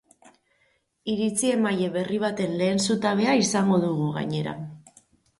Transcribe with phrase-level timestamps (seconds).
[1.15, 4.55] Iritzi-emaile berri baten lehen zutabea izango dugu, gainera.